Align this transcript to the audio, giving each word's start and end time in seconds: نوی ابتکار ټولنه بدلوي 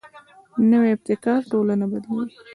نوی 0.69 0.89
ابتکار 0.95 1.41
ټولنه 1.51 1.85
بدلوي 1.91 2.31